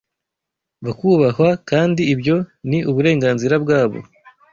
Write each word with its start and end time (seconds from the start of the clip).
bakubahwa 0.85 1.49
kandi 1.69 2.01
ibyo 2.13 2.35
ni 2.69 2.79
uburenganzira 2.89 3.55
bwabo 3.63 3.99